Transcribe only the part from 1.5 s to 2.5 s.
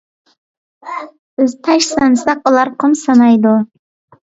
تاش سانىساق،